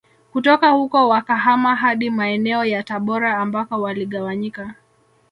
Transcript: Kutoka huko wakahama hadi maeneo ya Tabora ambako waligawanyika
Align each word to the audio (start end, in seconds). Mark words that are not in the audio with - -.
Kutoka 0.33 0.69
huko 0.69 1.09
wakahama 1.09 1.75
hadi 1.75 2.09
maeneo 2.09 2.65
ya 2.65 2.83
Tabora 2.83 3.37
ambako 3.37 3.81
waligawanyika 3.81 4.75